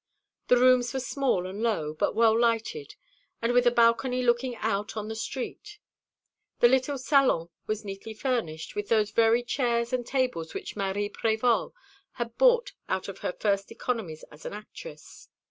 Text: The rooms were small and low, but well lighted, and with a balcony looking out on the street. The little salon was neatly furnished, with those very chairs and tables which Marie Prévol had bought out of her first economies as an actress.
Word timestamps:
The 0.47 0.57
rooms 0.57 0.95
were 0.95 0.99
small 0.99 1.45
and 1.45 1.61
low, 1.61 1.93
but 1.93 2.15
well 2.15 2.35
lighted, 2.35 2.95
and 3.39 3.53
with 3.53 3.67
a 3.67 3.69
balcony 3.69 4.23
looking 4.23 4.55
out 4.55 4.97
on 4.97 5.09
the 5.09 5.15
street. 5.15 5.77
The 6.59 6.67
little 6.67 6.97
salon 6.97 7.49
was 7.67 7.85
neatly 7.85 8.15
furnished, 8.15 8.73
with 8.75 8.89
those 8.89 9.11
very 9.11 9.43
chairs 9.43 9.93
and 9.93 10.03
tables 10.03 10.55
which 10.55 10.75
Marie 10.75 11.07
Prévol 11.11 11.73
had 12.13 12.35
bought 12.39 12.71
out 12.89 13.09
of 13.09 13.19
her 13.19 13.31
first 13.39 13.71
economies 13.71 14.23
as 14.31 14.43
an 14.43 14.53
actress. 14.53 15.29